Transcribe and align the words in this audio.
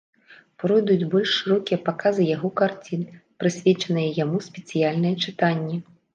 Пройдуць 0.61 1.09
больш 1.11 1.29
шырокія 1.41 1.79
паказы 1.89 2.25
яго 2.31 2.49
карцін, 2.63 3.05
прысвечаныя 3.45 4.17
яму 4.23 4.43
спецыяльныя 4.49 5.21
чытанні. 5.29 5.77